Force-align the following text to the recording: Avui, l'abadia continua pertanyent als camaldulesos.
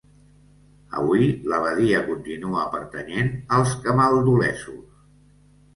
Avui, 1.01 1.27
l'abadia 1.51 1.99
continua 2.09 2.65
pertanyent 2.77 3.31
als 3.61 3.79
camaldulesos. 3.87 4.83